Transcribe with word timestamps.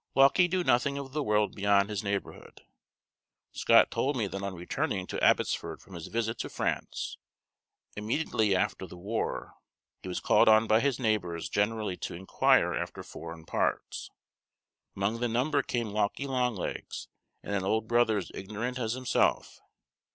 Lauckie 0.15 0.47
knew 0.47 0.63
nothing 0.63 0.97
of 0.97 1.11
the 1.11 1.21
world 1.21 1.53
beyond 1.53 1.87
his 1.91 2.03
neighborhood. 2.03 2.61
Scott 3.51 3.91
told 3.91 4.17
me 4.17 4.25
that 4.25 4.41
on 4.41 4.55
returning 4.55 5.05
to 5.05 5.23
Abbotsford 5.23 5.79
from 5.79 5.93
his 5.93 6.07
visit 6.07 6.39
to 6.39 6.49
France, 6.49 7.17
immediately 7.95 8.55
after 8.55 8.87
the 8.87 8.97
war, 8.97 9.53
he 10.01 10.07
was 10.07 10.19
called 10.19 10.49
on 10.49 10.65
by 10.65 10.79
his 10.79 10.97
neighbors 10.97 11.49
generally 11.49 11.97
to 11.97 12.15
inquire 12.15 12.73
after 12.73 13.03
foreign 13.03 13.45
parts. 13.45 14.09
Among 14.95 15.19
the 15.19 15.27
number 15.27 15.61
came 15.61 15.91
Lauckie 15.91 16.25
Long 16.25 16.55
Legs 16.55 17.07
and 17.43 17.53
an 17.55 17.63
old 17.63 17.87
brother 17.87 18.17
as 18.17 18.31
ignorant 18.33 18.79
as 18.79 18.93
himself. 18.93 19.61